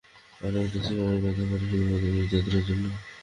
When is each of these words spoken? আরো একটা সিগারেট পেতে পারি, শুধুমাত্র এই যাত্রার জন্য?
আরো 0.41 0.57
একটা 0.65 0.79
সিগারেট 0.85 1.19
পেতে 1.23 1.43
পারি, 1.49 1.65
শুধুমাত্র 1.69 2.05
এই 2.13 2.27
যাত্রার 2.31 2.63
জন্য? 2.67 2.85